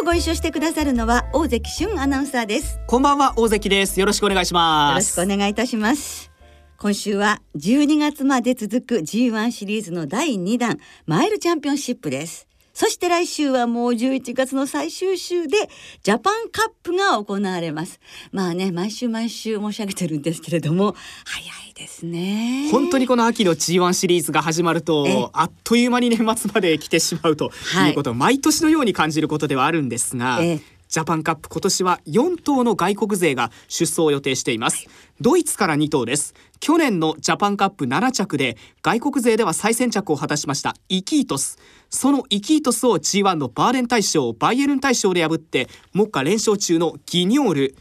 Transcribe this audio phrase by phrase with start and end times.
[0.00, 2.80] 今日ご一緒してくださるのは大関俊アナウンサーです。
[2.86, 4.00] こんばんは大関です。
[4.00, 5.18] よろしくお願いします。
[5.18, 6.30] よろしくお願いいたします。
[6.78, 12.48] 今週は12月まで続く G1 シリーズの第2弾マイルチャンピオンシップです
[12.80, 15.68] そして来週はもう11月の最終週で
[16.02, 18.00] ジャパンカップが行われます。
[18.32, 20.94] まあね毎週毎週申し上げてるんですけれども
[21.26, 22.70] 早いですね。
[22.72, 27.50] 本当にこの秋の G1 シリーズが始まるとあっという間に年末まで来てしまうと
[27.86, 27.90] い。
[27.90, 34.86] うことを毎年のように感じることではあるんですが、えジャパンカップ今年は4頭の外国勢が出走を予定しています。
[35.20, 36.34] ドイツから2頭です。
[36.60, 41.58] 去年のジャパンカップ7着で外国勢では最先着を果たしましたイキートス
[41.90, 47.76] そのイキートスを G1 のバーレン大賞バイエルン大賞で破って目下連勝中のギニョール。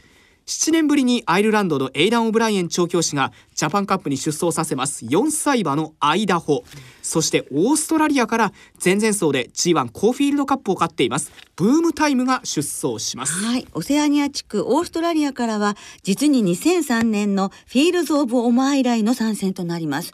[0.47, 6.63] 7年ぶりにアイルランドのエイダン・オブライエン調教師がジャパンカップに出走させます4歳馬のアイダホ
[7.09, 11.31] そしてオーストラリアから前々走で G1 コーフィールドカップを勝っています。
[11.55, 13.33] ブームタイムが出走します。
[13.43, 13.67] はい。
[13.73, 20.13] オセアニア地区オーストラリアからは実に2003年のフィールズ・オブ・オマー以来の参戦となります。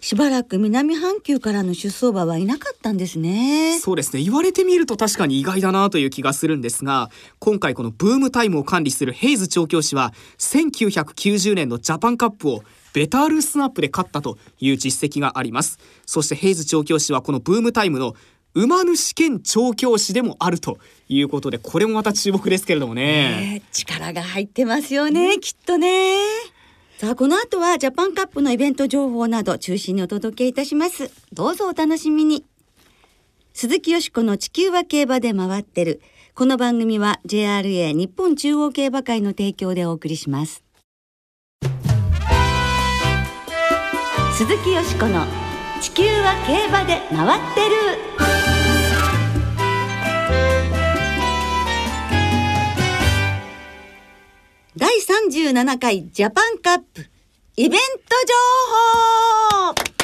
[0.00, 3.80] しばらく南半球からの出走馬はいなかったんですね。
[3.80, 4.22] そうですね。
[4.22, 7.10] 言われてみると確かに意外だなという気がするんですが
[7.40, 12.62] 今回このブームタイムを管理するヘイズ調教師は1990年のジャパンカップを
[12.96, 15.78] ベタールスナップで勝ったという実績があります。
[16.06, 18.14] そしてヘイズ調教師はこのブームタイムの
[18.54, 20.78] 馬主兼調教師でもあると
[21.10, 26.16] いうことでこれもまた注目ですけれどもね、えー、力が入ってますよね、きっとね。
[26.96, 31.10] さあこの後はジャパンカップのイベント情報など中心にお届けいたします。
[31.34, 32.46] どうぞお楽しみに。
[33.52, 36.00] 鈴木よしこの地球は競馬で回ってる。
[36.34, 40.65] この番組は JRA 日本中央競馬会の提供でお送りします
[44.36, 45.24] 鈴木よしこの
[45.80, 47.76] 地球は競馬で回ってる。
[54.76, 57.06] 第37回ジャパンカップ
[57.56, 57.80] イベント
[59.72, 59.95] 情報。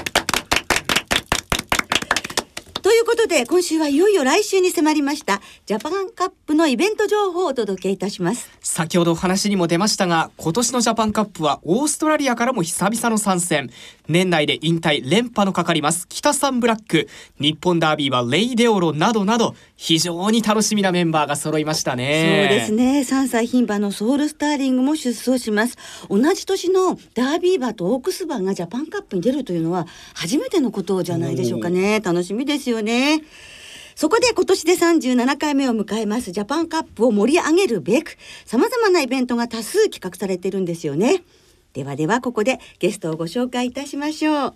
[2.82, 8.50] ということで今週はいよいよ来週に迫りましたジャパンカップのイベント情報をお届けいたします。
[8.60, 13.70] 先ほどお話にも出ましたが今年のジャパンカップはオーストラリアからも久々の参戦。
[14.08, 17.08] 年内で引退連覇のかかります北サンブラック。
[17.38, 22.48] 日本ダービーはレイデオロなどなど非常に楽しみなメンバーが揃いましたね。
[22.48, 23.00] そうですね。
[23.00, 25.76] 3歳牝馬のソウルスターリングも出走します。
[26.10, 32.00] 同じ年のダービー馬とオークス馬がジャパンカップに出るというのは初めてのことじゃないでしょうかね。
[32.00, 33.22] 楽しみですよよね
[33.94, 41.22] そこで今年で37回目を迎えますジャパンカップを盛り上げるべく様々なイベントが多数企画されてるんですよね。
[41.72, 44.54] ではではここでゲストをご紹介いたしましょう。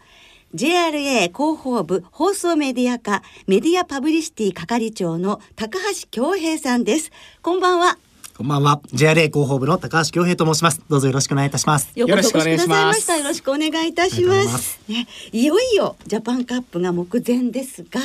[0.54, 7.10] JRA 広報部放送メディア課メディアパブリシティ係長の高橋恭平さんです。
[7.42, 7.98] こんばんは。
[8.36, 8.82] こんばんは。
[8.92, 10.82] JRA 広報部の高橋恭平と申します。
[10.90, 11.90] どうぞよろしくお願いいたします。
[11.98, 13.10] よろしくお願いします。
[13.10, 14.78] よろしくお願いいたします。
[14.88, 17.98] ね、いよいよジャパンカップが目前ですが、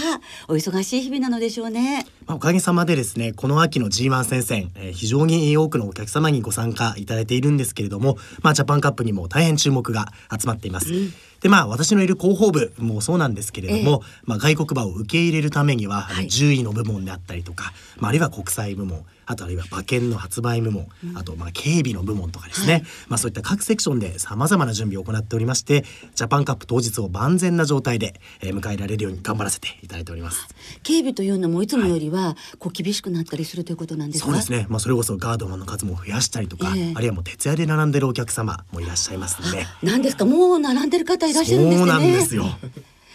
[0.48, 2.08] お忙しい日々なのでしょうね。
[2.28, 10.94] まあ、おかげさまでですね、この秋の G1 戦線、えー、非常に多くのお客様にご参加いただいているんですけれども、まあ、ジャパンカップにも大変注目が集まっています。
[10.94, 25.86] うんでまあ私のいる広報部もそうなんですけれども、えー、まあ、外国馬を受け入れるためには、はい、獣医の部門であったりとか、まあ、あるいは国際部門あとあるいは馬券の発売部門、うん、あとまあ警備の部門とかですね、はい、まあそういった各セクションでさまざまな準備を行っておりまして
[26.16, 30.48] ジャパンカップ当日を万全な状態で、えー、迎えられるように頑張らせていただいております。
[30.84, 34.66] 警備というのもいつもよりはこう厳しくなったりするということなんですか、そうですね。
[34.70, 39.66] まあそれこそガードマンの数も増やしたりとか、えー、あるいはもう徹夜で並んでるお客様もいらっしゃいますので。
[39.82, 40.26] 何ですか？
[40.26, 42.46] もう並んでる方いらっしゃるんですねそうなんですよ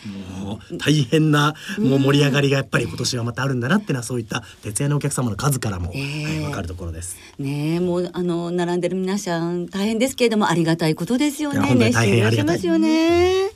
[0.06, 7.16] もう大変なもう盛り上がりがやっぱり今年はまたあるんだなっていうのはそういった徹夜のお客様の数からも、えー、はい、分かるところです。
[7.38, 11.90] ねもうあの並んでる皆さん大変ですけれどもありがたいことですよね。
[11.90, 13.50] 大変ありがたいますよね。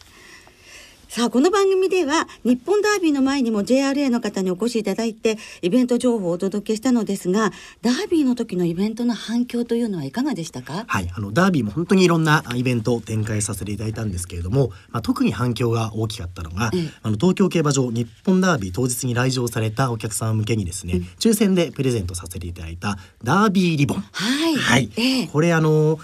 [1.11, 7.51] さあこの番組では日本ダービーの前にも JRA の方にお越しいただいてイベント情報をお届けしたのですが
[7.83, 10.85] ダービーの時のイベントの反響というのはいかがでしたか？
[10.87, 16.71] はいあのダービーも本当にいろんなイベントを展開させていただいたんですけれども、まあ、特に反響が大きかったのが、
[17.03, 23.99] あの東京競馬場日本ダービー当日に来場されたお客様向けにですね、うん、抽選でプレゼントさせていただいたダービーリボン。
[24.13, 25.99] はい、はい、えー、これあの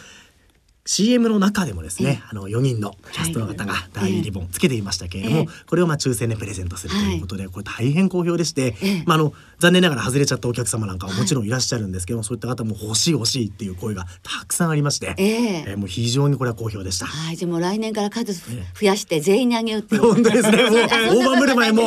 [0.86, 17.06] CM の中でもですね、あの4人のキャストの方がダイリボンつけていましたけれども、これをまあ抽選でプレゼントするということで、これ大変好評でして、まああの残念ながら外れちゃったお客様なんかはもちろんいらっしゃるんですけども、そういった方も欲しい欲しいっていう声がたくさんありまして、えー、もう非常にこれは好評でした。
[17.06, 18.40] はい、じゃもう来年から数増
[18.82, 20.70] やして全員にあげようって本当ですね。
[20.70, 20.80] もう
[21.16, 21.82] 大盤振る舞いも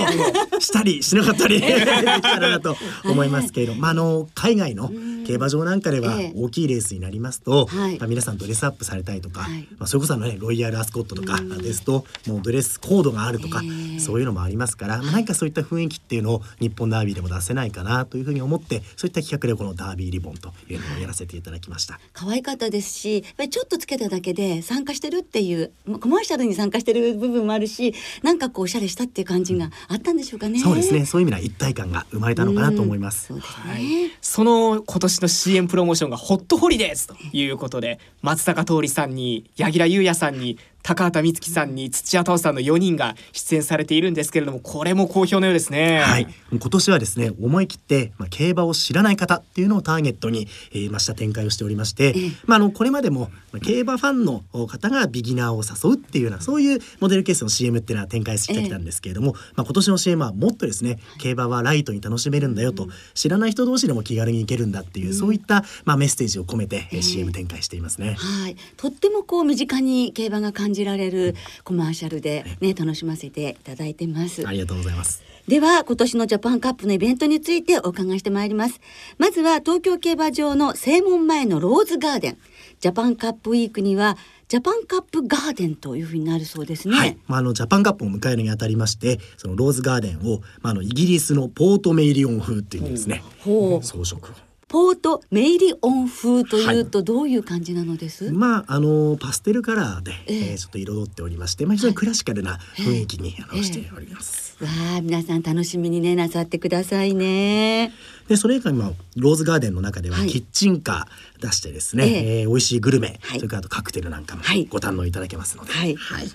[0.60, 1.86] したりしなかったり でき
[2.21, 2.75] たらなと
[3.06, 4.92] 思いますけれど、まああの海外の
[5.25, 7.68] 競馬場なんかでは大きいレースになりますと、
[8.00, 9.48] まあ皆さんドレスアップされたりとか。
[9.77, 13.62] まあ、それこそねロイヤルアスコットとかですと、もうドレスコードがあるとか、
[14.00, 22.00] そういうのもありますから、何かそういった雰囲気っていうのを日本ダービーでも出せないかなというふうに思ってそういった企画でこのダービーリボンというのをやらせていただきました。
[22.14, 30.60] 可愛かったですしちょっとつけただけで参加してるっていうコマーシャルに参加してる部分もあるしなんかこうおしゃれしたっていう感じがあったんでしょうかね。
[30.60, 33.28] そうですねそういう意味では一体感が生まれたのかなと思います。
[33.28, 33.84] そうですね、はい、
[34.22, 46.00] その今年の CM プロモーションがホットホリデーズということで松坂桃李さんに柳楽優弥さんに高畑充希さんに土屋太鳳さんの4人が出演されているんですけれどもこれも好評のようですね。
[46.00, 52.14] はい、今年はですね思い切って、まあ、競馬を知らない方っていうのをターゲットに、えー、ました展開をしておりまして、
[52.46, 68.16] まあ、あのこれまでも、まあ、競馬ファンの方がビギナーを誘うっていうようなそういうモデルケースの CM っていうのは展開してきたんですけれども、まあ、今年の CM はもっとですね競馬はライトに楽しめるんだよと、知らない人同士でも気軽に行けるんだっていう、そういった、まあ、メッセージを込めて、えー、CM 展開していますね。
[68.18, 78.80] はい、とってもこう身近に競馬が感じられるコマーシャルでね楽しませていただいてますありがとうございますでは今年のジャパンカップのイベントについてお伺いしてまいります
[79.18, 82.38] まずは東京競馬場の正門前のローズガーデン
[82.80, 84.16] ジャパンカップウィークには
[84.48, 86.95] ジャパンカップガーデンというふうになるそうですね。
[86.95, 93.22] はい、まあ、あのジャパンカップを迎えるにあたりまして、そのローズガーデンを、まあ、あのイギリスのポートメイリオン風っていうんですね。
[93.45, 94.49] 装飾を。
[94.69, 104.57] ポートメイリオン風というとどういう感じなのです、はい、まああのパステルカラーで、えー、えー、ちょっと彩っておりまして、まあ非常にクラシカルな雰囲気に、えー、あのしております。
[104.62, 107.92] えー、わあ皆さん楽しみにねなさってくださいね。
[108.27, 115.72] でそれ以外にもローズガーデンの中ではキッチンカー出してですね、はい、えー、美味しいグルメ、はい、それからあとカクテルなんかもご堪能いただけますので。
[115.72, 116.27] はい、はい。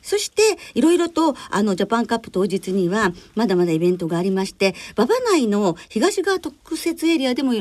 [0.00, 0.42] そして
[0.74, 7.52] いろいろとあのジャパンカップ当日にはまだまだイベントがありまして馬場内の東側特設エリアでも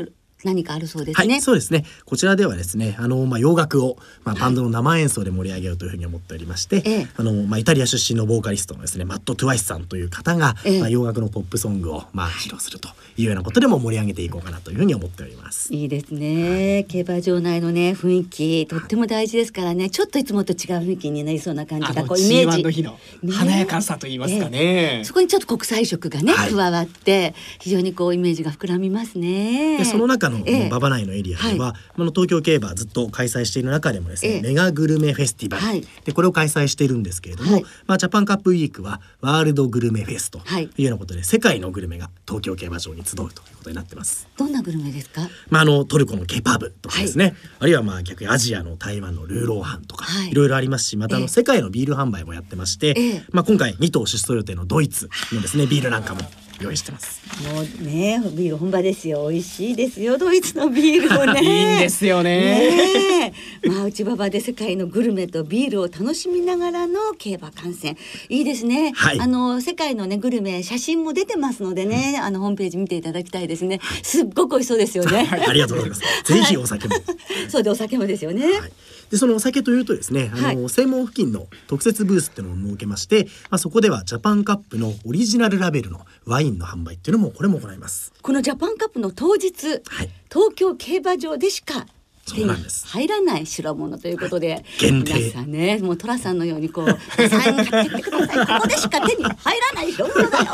[0.43, 1.33] 何かあるそうですね。
[1.33, 1.85] はい、そうですね。
[2.05, 15.73] こちらではですね、あのまあ洋楽をまあバンドの生演奏で盛り上げようというふうに思っておりまして、えあのまあイタリア出身のボーカリストのですね、マット・トゥワイスさんという方が、えまあ洋楽のポップソングをまあ披露するというようなことでも盛り上げていこうかなというふうに思っております。
[15.73, 16.75] いいですね。
[16.75, 22.59] はい、競馬場内のね雰囲気とっても大事ですからね、ちょっといつもと違う雰囲気になりそうな感じがこうイメージ。
[22.63, 22.97] の日の
[23.31, 29.77] 華やかさと言いますかね、そこにちょっと国際色がね、加わって非常にこうイメージが膨らみますね。
[29.77, 40.69] でその中の馬場内のエリアでは、はい、の東京競馬ずっと開催している中でもですね、メガグルメフェスティバル、はい、でこれを開催しているんですけれども、はい、まあジャパンカップウィークはワールドグルメフェスとい。
[40.77, 44.27] うようなことで、世界のグルメが東京競馬場に集うということになってます。
[44.37, 45.21] どんなグルメですか？
[45.49, 56.21] まああのトルコのケパブとかですね、あるいはまあ逆にアジアの台湾のルーローハンとか、い、ろいろありますし、またあの世界のビール販売もやってまして、まあ今回2頭出走予定のドイツのですねビールなんかも
[56.59, 57.21] 用意してます。
[57.53, 59.29] もうねビール本場ですよ。
[59.29, 60.17] 美味しいですよ。
[60.17, 61.41] ドイツのビールもね。
[61.43, 63.31] いいんですよね。
[63.31, 63.33] ね
[63.65, 67.97] まあ内馬場で世界のグルメとビールを楽しみながらの競馬観戦。
[68.27, 73.79] いいですね、はい、あの世界のねグルメ写真も出てますのでね、うん、あのホームページ見ていただきたいですね。
[74.03, 76.01] すっごく美味しそうですよね、はい、ありがとうございます。
[76.25, 76.95] ぜひお酒も、
[77.49, 78.71] そうでお酒もですよね、はい
[79.09, 88.13] でそのお酒というとですね、あの、専門付近の特設ブースっていうのを設けまして、まあ、そこではジャパンカップのオリジナルラベルのワインの販売っていうのもこれも行います。
[88.21, 91.85] このジャパンカップの当日、はい、東京競馬場でしか
[92.29, 92.87] そうなんです。
[92.87, 95.13] 入らない代物ということで、限定。
[95.13, 96.87] 皆さんねもう寅さんのようにこう
[97.27, 100.45] サイン買ってきてくださいここでしか手に入らない代物だよ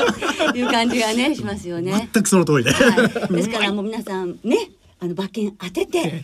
[0.50, 2.10] っていう感じがねしますよね。
[2.14, 6.24] 全くその通りで、はい、ですからもう皆さんねあの馬券当てて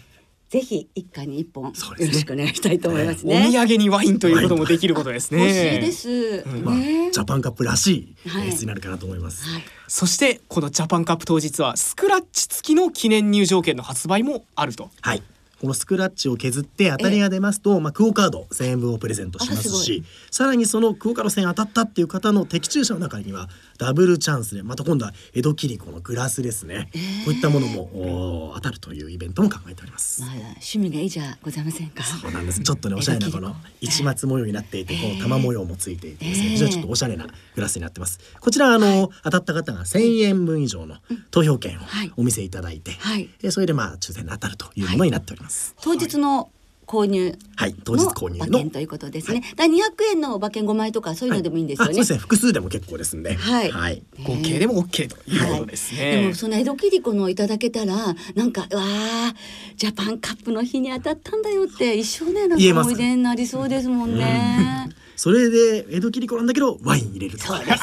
[0.51, 3.47] ぜひ一家に一本よろしくお願いしたいと思いますね。
[3.47, 5.45] お土産にワインということもできることですね。
[5.45, 6.45] 欲しいです。
[6.61, 9.45] まあ、ジャパンカップらしい演出になるかなと思います。
[9.87, 14.89] そしてこのジャパンカップ当日はスクラッチ付きの記念入場券の発売もあると。
[14.99, 15.23] はい。
[15.61, 23.47] このスクラッチを削って当たりが出ますと、まあクオカード1000円分をプレゼントしますしさらにそのクオカード1000円当たったっていう方の的中者の中には
[23.81, 32.03] ダブルチャンスでまた今度は江戸切子のグラスですね、えー、こういったものも当たるというイベントも考えております、まあ、趣味がいいじゃございませんか？
[32.03, 32.61] そうなんです。
[32.61, 38.19] ちょっとねおしゃれなこの市松模様になっていて、こう玉模様もついていてですね、非常にちょっとおしゃれなグラスになってます。
[38.39, 40.97] こちらあの、はい、当たった方が1000円分以上の
[41.31, 41.81] 投票券を
[42.17, 46.51] お見せいただいて、はい、それでまあ抽選で当たるというものになっております、当日の
[46.91, 48.45] 購入はい当日購入の。
[48.45, 49.39] 馬券ということですね。
[49.39, 51.87] はい、だ200円の馬券5枚とかそういうのでもいいんですよね。
[51.87, 52.19] はい、そうですね。
[52.19, 56.21] 複数でも結構ですんで、はい、はい、合計でも OK ということですね。
[56.21, 57.95] でもその江戸切子のいただけたら
[58.35, 59.33] なんかわあ
[59.77, 64.89] ジャパンカップの日に当たったんだよって一生ねなんか思い出になりそうですもんね。
[65.15, 67.79] それで江戸切子なんだけどワイン入れるそうですよ。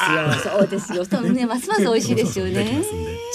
[0.57, 1.05] そうですよ。
[1.05, 1.45] そうね。
[1.45, 2.83] ますます美味しいですよね。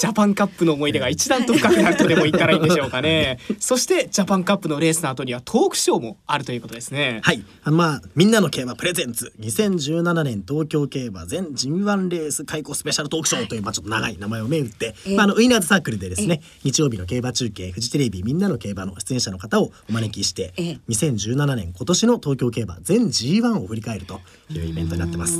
[0.00, 3.38] ジャパンカップの思い出が一段と深くなるとでも言ったらいいんでしょうかね。
[3.58, 7.20] そしてジャパンカップのレースの後にはトークショーもあるということですね。
[7.22, 7.44] はい。
[7.62, 9.32] あのまあみんなの競馬プレゼンツ。
[9.40, 20.52] 2017年東京競馬全 G1 レース開講スペシャルトークショーという、まあちょっと長い名前を銘打って、まああのウィナーズサークルでですね日曜日の競馬中継フジテレビみんなの競馬の出演者の方をお招きして
[20.88, 25.38] 2017年今年の東京競馬全 G1 を振り返るというベントになってます。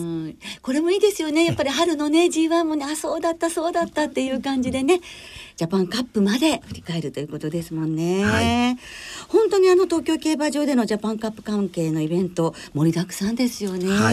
[0.63, 1.45] これもいいですよね。
[1.45, 5.01] やっぱり春のね G1 もねあそうだったそうだったっていう感じでね
[5.57, 8.25] ジャパンカップまで振り返るということですもんね。
[8.25, 8.77] はい、
[9.29, 13.89] 本当にあの東京競馬場でのジャパンカップ関係のイベント盛りだくさんですよね。
[13.89, 14.13] は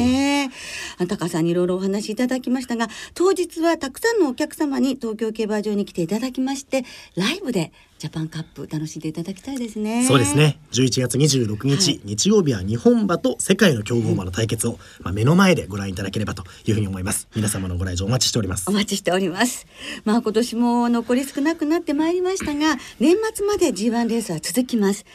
[1.04, 6.84] い、高さんにいろいろお話しいただきましたが当日はたくさんのお客様に東京競馬場に来ていただきまして
[7.16, 10.04] ライブでジャパンカップ楽しんでいただきたいですね。
[10.08, 10.58] そうですね。
[10.72, 17.28] 11月26日、はい、日曜日は日本馬と世界の強豪馬の対決を、まあ、目の前でご覧いただければというふうに思います。
[17.36, 18.68] 皆様のご来場お待ちしております。
[18.68, 19.68] お待ちしております。
[20.04, 25.06] まあ今年も残り少なくなってまいりましたが、年末まで G1 レースは続きます。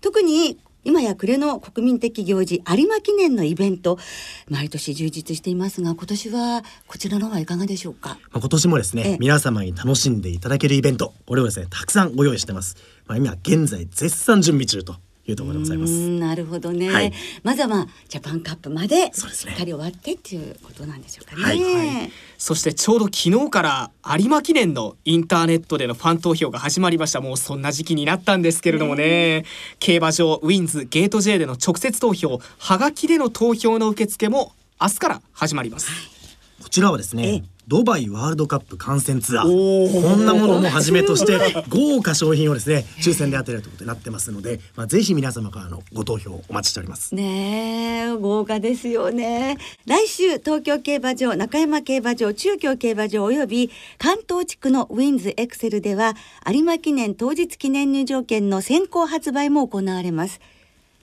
[0.00, 3.98] 特に今や暮れの国民的行事有馬記念のイベント
[4.48, 12.76] 毎年充実していますが今年はこちらの方はいかがでしょうか、まあ、今年もですね皆様に楽しんでいただけるイベントこれをですねたくさんご用意してます、
[13.06, 14.94] まあ、今現在絶賛準備中と
[15.26, 15.92] いうところでございます。
[15.92, 21.42] なるほどね、はい、まずはまあジャパンカップまでしっかり終わってっていうことなんでしょうかね。
[21.42, 27.20] はいはい、そしてちょうど昨日から有馬記念のインターネットでのファン投票が始まりました。
[27.20, 29.44] もうそんな時期になったんですけれどもね、
[29.78, 35.88] 競馬場ウィンズゲート J での直接投票、はがきでの投票の受付も明日から始まります。
[36.62, 37.44] こちらはですね。
[37.68, 40.02] ドバイワールドカップ観戦ツアー。
[40.02, 47.12] こんなものもはじめとして豪華商品をですね抽選で当てるということになってますので、まあ、ぜひ皆様からのご投票お待ちしております。
[47.14, 49.56] ね豪華ですよね。
[49.84, 56.14] 来週東京競馬場中山競馬場中京競馬場および関東地区のウィンズエクセルでは
[56.48, 60.40] 有馬記念当日記念入場券の先行発売も行われます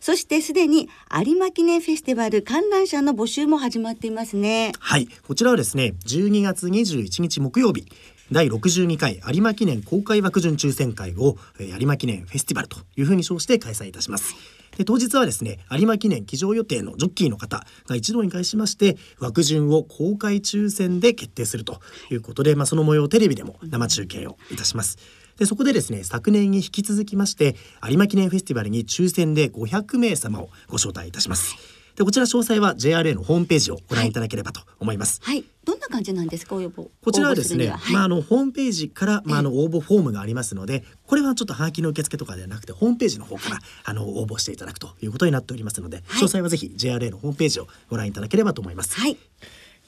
[0.03, 0.89] そしてすでに
[1.25, 4.73] 有馬記念フェスティバル観覧車の募集も始まっていますね。
[4.77, 5.07] はい。
[5.25, 7.85] こちらはですね12月21日木曜日
[8.29, 14.35] 第62回有馬記念公開枠順抽選会を有馬記念フェスティバルというふうに称して開催いたします。
[14.75, 21.79] で当日はですね有馬記念騎乗予定のジョッキーの方が一堂に会しまして枠順を公開抽選で決定すると
[22.11, 25.22] いうことで、まあ、その模様をテレビでも生中継をいたします。
[25.37, 27.55] でそこでですね昨年に引き続きまして
[27.87, 31.55] 有馬記念フェスティバルに抽選で500名様をご招待いたします。
[31.95, 35.19] でこちら詳細は JRA のホームページをご覧いただければと思います。
[35.21, 48.99] はい、はい、どんな感じなんですか応募こちらはですね、はい、まああのホームページからまああの応募フォームがありますので、これはちょっとハガキの受付とかではなくてホームページの方から、はい、あの応募していただくということになっておりますので、詳細はぜひ JRA のホームページをご覧いただければと思います。
[48.99, 49.17] はい。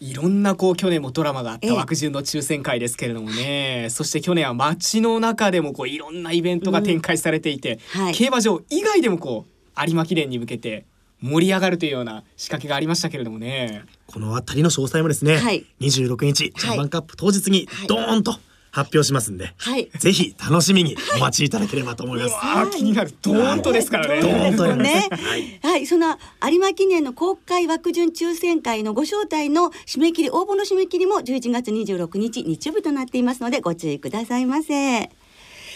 [0.02, 10.86] いろんなこう去年もドラマがあった枠順の抽選会ですけれどもね、そして去年は街の中でもこういろんなイベントが展開されていて、うんはい、競馬場以外でもこう有馬記念に向けて
[11.22, 13.84] 盛り上がるというような仕掛けがありましたけれどもね。
[14.08, 18.40] この辺りの詳細もですね、はい、26日ジャパンカップ当日にドーンと、はい
[18.76, 22.36] 発表しますんで、はい、ぜひ楽しみにお待ちいただければと思います。
[22.36, 24.22] はい、気になるドーンとですからね。
[24.22, 25.08] ドーンとね。
[25.12, 35.10] はい、はい、その有馬記念の公開枠順抽選会のご招待の締め切り応募の締め切りも11月26日日曜日となっていますのでご注意くださいませ。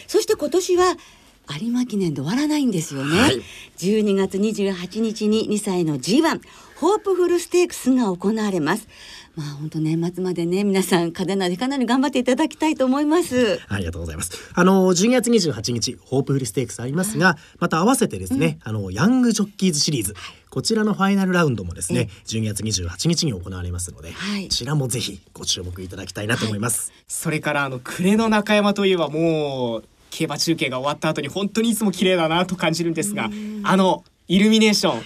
[0.08, 0.98] そして今年は
[1.58, 3.20] 有馬記念で終わらないんですよね。
[3.20, 3.42] はい、
[3.78, 6.42] 12月28日に2歳の G1
[6.76, 8.88] ホープフルステークスが行われます。
[9.36, 13.60] まあ本当年末までね皆さん嘉手納でかなり頑張っていただきたいと思います。
[13.68, 14.52] ありがとうございます。
[14.54, 20.16] あの12月28日ホープフルステークスありますが、また合わせてですね、うん、あのヤングジョッキーズシリーズ、
[20.50, 33.30] こちらのファイナルラウンドもですね12月28日に行われますので、はい、こちらもぜひご注目いただきたいなと思います、はい、それからあの暮れの中山といえばもう競馬中継が終わった後に本当にいつも綺麗だなと感じるんですが
[33.64, 35.02] あのイルミネーション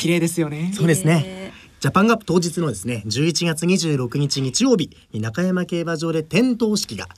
[0.00, 0.72] 綺麗ですよね。
[0.74, 1.39] そうですね
[1.80, 7.08] ジャパンガップ当日のですね11月26日日曜日に中山競馬場で点灯式が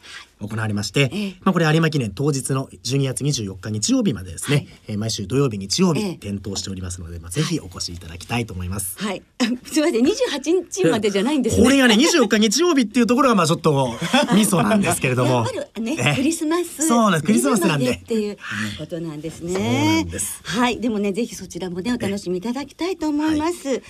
[0.41, 8.97] 行われまして、えー、まあこれ有馬記念当日の12月24日日曜日までですね、はい、えー、毎週土曜日日曜日点灯しておりますので、まあぜひお越しいただきたいと思います。
[9.01, 9.23] はい。
[9.65, 13.93] すみません28日までじゃないんです、ね、これがね24日日曜日っていうところがまあちょっと
[14.35, 15.45] ミソなんですけれども、
[15.81, 16.87] ね、クリスマス。
[16.87, 17.91] そうなんクリスマスなんで。
[17.91, 18.39] っていう
[18.79, 20.07] ことなんですね。
[20.45, 23.69] はい、でもねぜひそちらもねお楽しみいただきたいと思います。
[23.69, 23.83] はい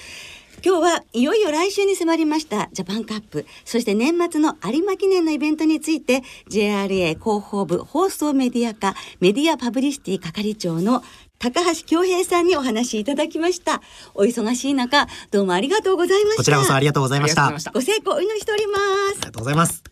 [0.64, 3.46] 今日はいよいよ来週に迫りましたジャパンカップ。
[3.64, 11.02] そして年末の有馬記念のイベントについて JRA 広報部放送メディア課メディアパブリシティ係長の
[11.40, 13.82] 高橋恭平さんにお話いただきました。
[14.14, 16.36] お忙しい中どうもありがとうございました。
[16.36, 17.50] こちらこそありがとうございました。
[17.72, 18.82] ご成功お祈りしております。
[18.82, 19.82] ありがとうございます。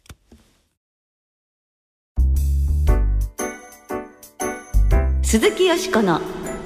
[5.22, 6.20] 鈴木よしこの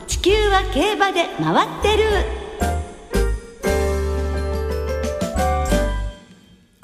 [0.07, 2.44] 地球は競馬で回ってる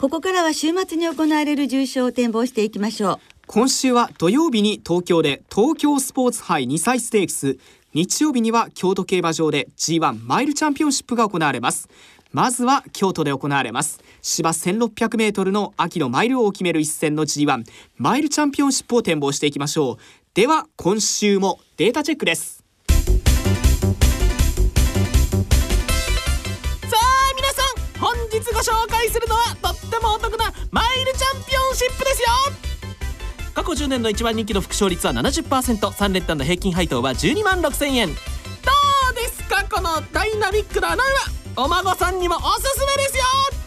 [0.01, 3.19] ここからは週末に行われる重賞を展望していきましょう。
[3.47, 7.59] 今週は土曜日に東京で東京スポーツ杯2歳ステークス
[7.93, 11.91] 日曜日には京都競馬場で G1 マイルチャンピオンシップが行われます。
[12.33, 14.01] まずは京都で行われます。
[14.23, 17.65] 芝1600メートルの秋のマイル王を決める一戦の G1
[17.99, 19.97] マイルチャンピオンシップを展望していきましょう。
[20.33, 22.60] では今週もデータチェックです。
[28.31, 32.29] 日ご紹介するのはとってもお得なマイルチャンピオンシップですよ。
[33.53, 38.09] 過去10年の一番人気の副賞率は 70%3 連単の平均配当は12万6000円。
[38.09, 38.15] ど
[39.11, 39.65] うですか？
[39.65, 41.03] このダイナミックな穴
[41.57, 43.60] 馬お孫さんにもおすすめですよ。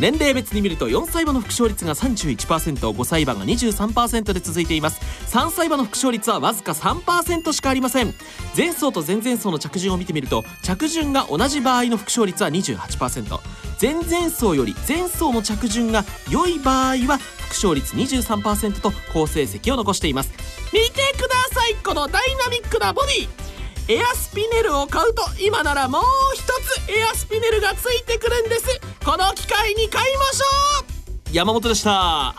[0.00, 4.98] 年齢別に見ると4歳馬の副勝率が 31%5 歳馬が23%で続いています。
[5.26, 8.14] 3歳馬の副勝率はわずか3%しかありません。
[8.56, 13.40] 前走と前々走の着順を見てみると着順が同じ場合の副勝率は28%
[13.80, 20.32] 前々走より前走の着順が良い場合は副勝率23%と好成績を残しています。
[20.72, 23.50] 見てくださいこのダイナミックなボディ。
[23.92, 26.02] エアスピネルを買うと今ならもう
[26.34, 26.44] 一
[26.86, 28.80] つエアスピネルがついてくるんです。
[29.04, 30.84] この機会に買いましょ
[31.32, 31.34] う。
[31.34, 31.90] 山本でした。
[31.90, 32.34] あ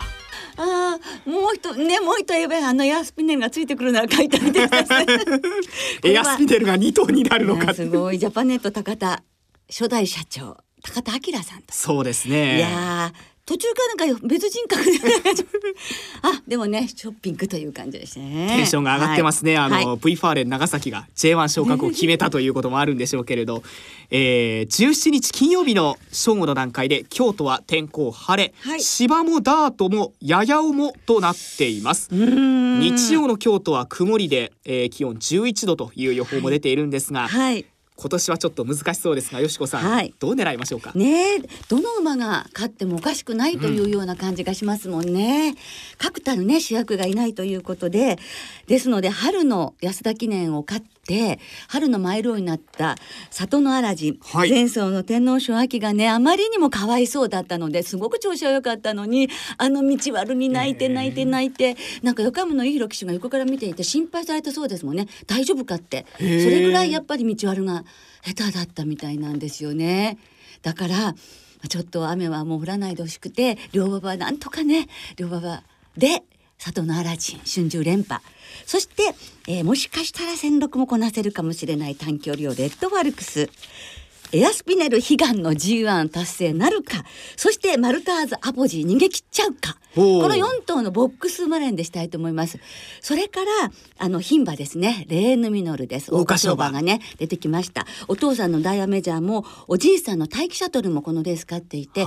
[0.56, 4.68] あ、もう一ねもう一言えばあのエアスピネルがついてくるなら買いたいです、
[6.04, 7.72] エアスピネルが二頭になるのか。
[7.74, 8.18] すごい。
[8.18, 9.22] ジャパネット高田
[9.68, 11.72] 初代社長高田明さんと。
[11.72, 12.58] そうですね。
[12.58, 13.12] いや
[13.44, 14.90] 途中からなんか別人格で。
[16.22, 18.46] あでもねショッピングという感じですね。
[18.56, 23.64] テンションが上がってますね、はい、あの、はい、V ファーレン長崎が J1 昇格を決めたということもあるんでしょうけれど、
[24.10, 32.10] えー、17日金曜日の正午の段階で京都は天候晴れ、はい、芝もダートもやや重となっています。
[32.12, 40.92] 日曜の京都は曇りで、えー、気温11度という予報も出ているんですが、はい、今年はちょっと難しそうですがよしこさん、はい、どう狙いましょうか？
[40.94, 45.56] ねどの馬が勝ってもおかしくないというような感じがしますもんね、うん、
[45.98, 48.18] 確たるね主役がいないということで
[48.66, 51.01] ですので春の安田記念を勝って
[51.68, 52.94] 春のマイル王になった
[53.28, 65.08] 里の荒地、はい、前走の天皇賞秋がねあまりにもかわいそうだったのですごく調子は良かったのにあの道悪に泣いて泣いて泣いて、なんか横山のいい騎手が横から見ていて心配されたそうですもんね。
[65.26, 66.06] 大丈夫かって。
[66.18, 67.84] それぐらいやっぱり道悪が
[68.24, 70.18] 下手だったみたいなんですよね。
[70.62, 71.16] だから
[71.68, 74.86] ちょっと雨はもう降らないでほしくて両馬場なんとかね
[75.16, 75.62] 両馬場
[75.96, 76.22] で
[76.64, 78.22] 里の荒地春秋連覇。
[78.66, 79.14] そして、
[79.48, 83.50] えー、もしかしたら戦六もこなせるかもしれない短距離をレッドファルクス。
[84.32, 87.04] エアスピネル悲願の G1 達成なるか。
[87.36, 89.76] そしてマルターズアポジー逃げ切っちゃうか。
[89.94, 92.58] この4頭のボックスマレンでしたいと思います。
[93.00, 95.04] それからあの牝馬ですね。
[95.08, 96.12] レーヌミノルです。
[96.12, 97.86] 桜花賞馬がね出てきました。
[98.08, 102.06] お父さんのダイワメジャーもおじいさんのタイキシャトルもこのレース勝っていてタ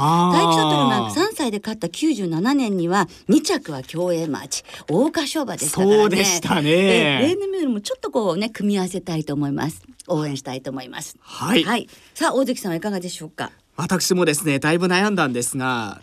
[0.49, 4.63] イキシャトルが3歳で勝った97年には2着は競泳マーチ。
[4.89, 5.97] 桜花賞馬でしたからね。
[5.97, 6.71] そうでしたね。
[6.71, 9.81] レーヌミノルもちょっとこうね組み合わせたいと思います。
[10.07, 11.17] 応援したいと思います。
[11.21, 11.63] はい。
[11.63, 13.51] はい、さあ大関さんはいかがでしょうか？
[13.75, 15.99] 私もですねだいぶ悩んだんですが、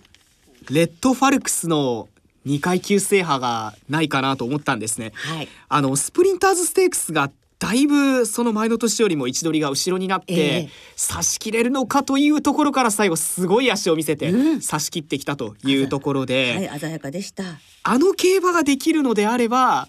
[0.71, 2.09] レッドファルクスの
[2.47, 5.13] 2階級制覇がないかなと思ったんですね。
[5.15, 5.49] はい。
[5.69, 7.31] あのスプリンターズステークスが
[7.63, 17.45] だいぶその前の年よりも位置取りが後ろになって、えー、差し切れるのかというところから最後すごい足を見せて差し切ってきたというところで、うんはい、鮮やかでした
[17.85, 19.89] あの競馬ができるのであれば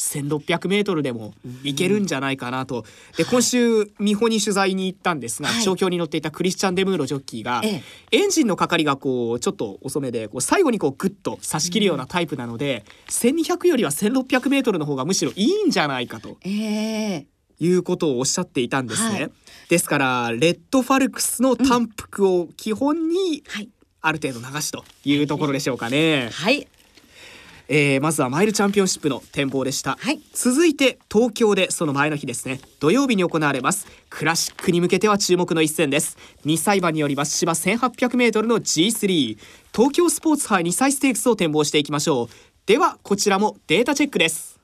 [0.00, 2.86] 1600メートルでもいけるんじゃないかなと。
[3.18, 7.82] で今週美穂に取材に行ったんですが、はい、調教に乗っていたクリスチャン・デムーロジョッキーが、え
[8.12, 16.38] え、エンジンのかかりがこうちょっと遅めでこう最後にこうグッと差し切るようなタイプなので、うん、1200よりは1600メートルの方がむしろいいんじゃないかと。
[16.44, 17.24] えー
[17.62, 19.20] いうことをおっしゃっていたんですね。
[19.20, 19.30] はい、
[19.68, 23.44] ですからレッドファルクスの単服を基本に、
[24.00, 26.30] ある程度流しというところでしょうかね。
[26.32, 26.66] はい、
[27.72, 32.60] えー、まずはマイルチャンピオンシップの展望でした、はい、続いて東京でその前の日ですね。
[32.80, 33.86] 土曜日に行われます。
[34.10, 36.18] クラシックに向けては注目の一戦です。
[36.44, 39.38] 2歳馬によります芝 1800m の G3
[39.72, 42.28] 東京スポーツ杯2歳ステークスを展望していきましょう。
[42.66, 44.59] ではこちらもデータチェックです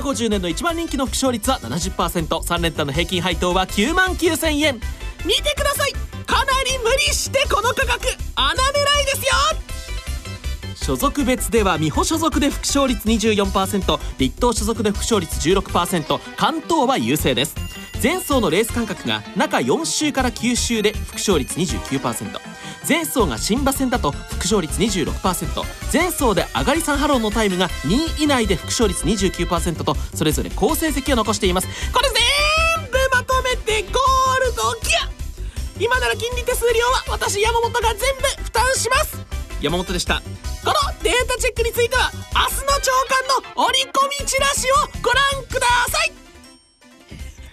[0.00, 4.80] 50年の一番人気の副勝率は 70%3 連単の平均配当は9万9000円
[5.24, 5.92] 見てください
[6.26, 8.56] かなり無理してこの価格穴狙
[9.02, 9.69] いですよ
[10.82, 17.54] 所属別では美穂所属で複勝率24%栗東所属で複勝率16%関東は優勢です。
[18.02, 22.40] 前走のレース間隔が中4週から9週で複勝率29%
[22.88, 31.68] 前走が新馬戦だと複勝率26%前走で上がり3ハロンのタイムが2位以内で複勝率29%とそれぞれ好成績を残しています。
[31.92, 35.10] これ全部まとめてゴールドギア。
[35.78, 39.39] 今なら金利手数料は私山本が全部負担します。
[39.60, 40.22] 山本でしたこ
[40.66, 42.90] のデータチェックについては明日の朝
[43.54, 46.20] 刊の折り込みチラシをご覧ください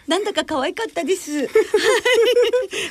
[0.07, 1.47] なんだか可愛かったです。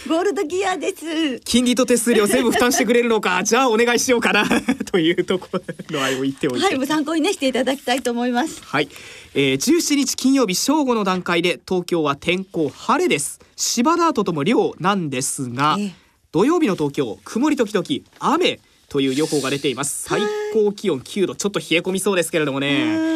[0.06, 1.40] ゴールドギアです。
[1.40, 4.44] 金利と手数料全部負担してくれるのか、 じゃあお願いしようかな
[4.84, 5.62] というところ
[5.98, 6.76] の愛を言っておいて。
[6.76, 8.60] はい、参考にねしていただきたいと思います。
[8.62, 8.90] はい、
[9.32, 13.40] えー、17日金曜日正午の段階で東京は天候晴れです。
[13.56, 15.92] 芝ダートとも量なんですが、えー、
[16.32, 17.86] 土曜日の東京曇り時々
[18.18, 18.60] 雨
[18.96, 20.04] という予報が出ています。
[20.04, 20.22] 最
[20.54, 23.14] 高気温9度、ちょっと冷え込みそうですけれどもね。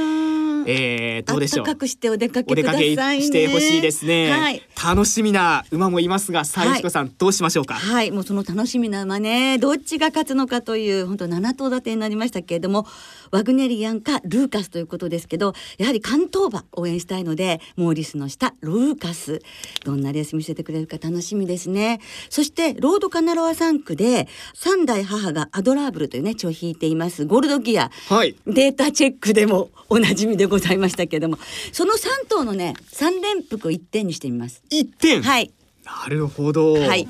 [0.66, 1.64] えー、どうでしょう？
[1.64, 2.78] 暖かくしてお出かけくださ
[3.14, 4.62] い、ね、してほしいですね、はい。
[4.84, 7.76] 楽しみな馬もいますが、さゆさん、どうしましょうか？
[7.76, 12.86] はい、もうその楽しみな馬ね、どっちが勝つのかという本当七頭立てになりましたけれども、
[13.30, 19.42] ワグネリアンかルーカスということですけど、やはり関東馬応援したいので、モーリスの下ルーカス、
[19.84, 22.00] どんなレース見せてくれるか楽しみですね。
[22.28, 27.24] そしてロードカナロア3区で三代母がアドラーブルというね血を引いています。
[27.24, 31.38] ゴールドギア、はい、データチェックでもおなじみでございましたけれども。
[31.72, 34.62] その3頭のね3連複を1点にしてみます。
[34.70, 35.22] 1点？
[35.22, 35.50] はい。
[35.82, 37.08] なるほど、はい、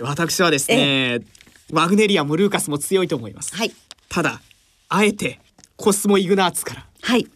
[0.00, 1.20] 私はですね
[1.70, 3.72] ワグネリアもルーカスも強いと思います、はい、
[4.08, 4.40] ただ
[4.88, 5.40] あえて
[5.76, 6.86] コスモイグナーツから。
[7.02, 7.26] はい。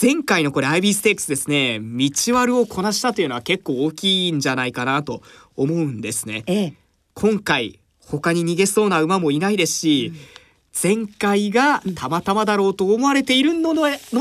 [0.00, 1.80] 前回のこれ IB ステークスですね。
[1.80, 5.22] 道悪をこなしたというのは結構大きいんじゃないかなと
[5.56, 6.74] 思うんですね、ええ、
[7.14, 10.36] 今回他に逃げそうな馬もいないですし、うん
[10.78, 13.74] 前回がたまたまだろうと思われているの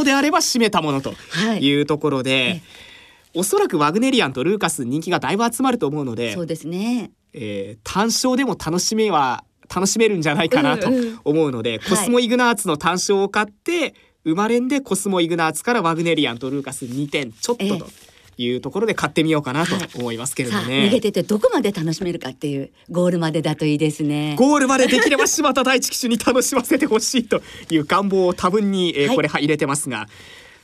[0.06, 1.14] であれば締めたものと
[1.60, 1.82] い。
[1.82, 2.62] うところで、はい、
[3.34, 10.90] おそらくワグネリアンとルーカス人気がだいぶ集まると思うのでそうですね、えー、単勝でも楽しめは楽しめるんじゃないかなと
[11.24, 17.76] 思うので、うんうん、コスモイグナーツの単勝を買って、生まれんでコスモイグナーツからワグネリアンとルーカス2点ちょっとと。
[17.76, 24.36] えーいうところで買ってみようかなと思いますけれどね、はい、逃げててどこまで楽しめるかっていうゴールまでだといいですね。
[24.38, 30.08] ゴールまでできれば柴田大地騎手に楽しませてほしいという願望を多分に、えー、これ入れてますが、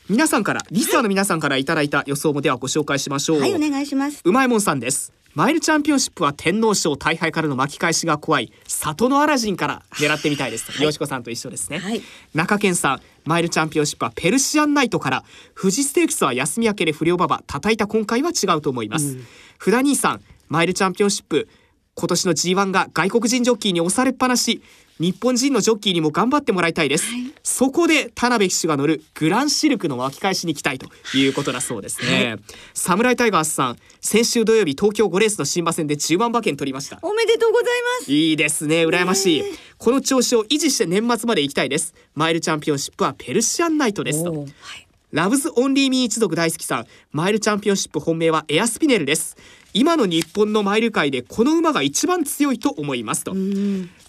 [0.10, 3.40] 皆さんからリスナーの皆さんからいただいた予想もではご紹介しましょう。
[3.40, 4.22] はいお願いします。
[4.26, 8.52] うまいもんさんですマイルチャンピオンシップは天皇賞大敗からの巻き返しが怖い。
[8.68, 12.02] 里のアラジンから狙ってみたいです、 はい、よしこさんと一緒ですね、はい、
[12.34, 15.24] 中堅さんマイルチャンピオンシップはペルシアンナイトから。
[15.56, 21.48] 富士ステークスは休み明けで不良馬場叩いた今回は違うと思います、うん、フダ兄さんマイルチャンピオンシップ
[21.94, 24.62] 今年の G1 が外国人ジョッキーに押されっぱなし
[25.02, 30.88] 日本人のジョッキーにも頑張ってもらいたいです、はい、そこで田辺騎手が乗るグランシルクの巻き返しに期待と
[31.18, 32.40] いうことだそうですね、はい、
[32.76, 37.00] サムライタイガースさん先週土曜日東京5レースの新馬戦で10万馬券取りました。
[37.02, 37.68] おめでとうござい
[38.00, 38.12] ます。
[38.12, 38.86] いいですね。
[38.86, 39.44] 羨ましい。
[39.78, 41.94] この調子を維持して年末まで行きたいです。
[42.16, 44.88] マイルチャンピオンシップはペルシアンナイトですと、はい。
[45.12, 46.88] ラブズオンリーミー一族大好きさん。
[47.12, 49.38] マイルチャンピオンシップ本命はエアスピネルです
[49.74, 53.34] 今の日本のマイル界でこの馬が一番強いと思いますと。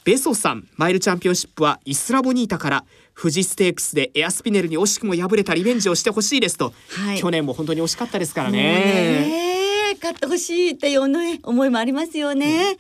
[0.05, 2.85] ベソさんマイルチャンピオンシップはイスラボニータから
[3.17, 9.95] 富士ステークスでエアスピネルに惜しくも敗れたリベンジをしてほしいですと、はい、去年も本当に惜しかったですからね。
[10.03, 12.73] 勝ってほしいっていうね思いもありますよね、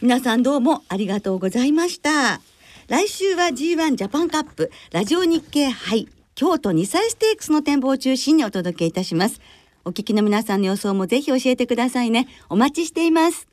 [0.00, 2.40] うん、皆さんどうもありがとうございました。
[2.88, 9.40] 来週は G1 ジャパンカップラジオ日経杯京都2歳ステークスの展望を中心にお届けいたします
[9.84, 12.28] お聞きの皆さんの予想もぜひ教えてくださいね。
[12.48, 13.48] お待ちしています。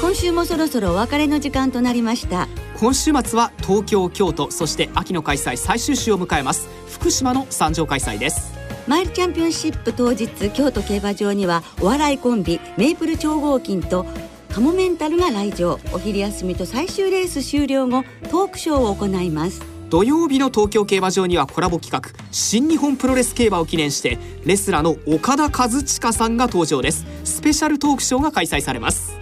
[0.00, 2.48] 今週もそろそろお別れの時間となりました。
[2.78, 6.68] 今週末は東京京都そして秋の開催最終週を迎えます。
[6.88, 8.63] 福島の参上開催です。
[8.86, 14.04] マイルチャンピオンシップ当日京都競馬場にはお笑いコンビメイプル超合金と
[14.50, 15.80] カモメンタルが来場。
[15.92, 19.62] お昼休みと最終レース終了後トークショーを行います。
[19.88, 27.06] 土曜日の東京競馬場にはコラボ企画新日本プロレス競馬を記念してレスラーの岡田和親さんが登場です。
[27.24, 29.16] スペシャルトークショーが開催されます。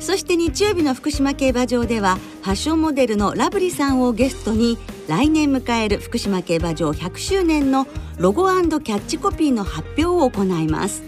[0.00, 7.86] そして日曜日の福島競馬場ではファッションモデルのラブリさんをゲストに来年迎える福島競馬場100周年の
[8.18, 11.02] ロゴキャッチコピーの発表を行います。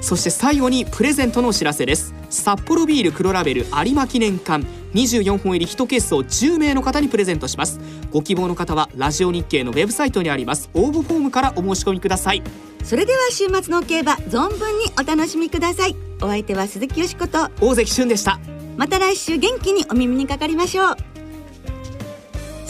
[0.00, 2.14] そして最後にプレゼントのお知らせです。
[2.30, 7.78] 札幌ビール黒ラベル有馬記念缶24本入り1ケースを10名の方にプレゼントします。
[8.10, 10.68] ご希望の方はラジオ日経のウェブサイトにあります。
[10.74, 12.42] 応募フォームからお申し込みください。
[12.82, 15.96] それでは週末の競馬存分にお楽しみください。
[16.20, 18.40] お相手は鈴木よしこと大関俊でした。
[18.76, 21.13] また来週元気にお耳にかかりましょう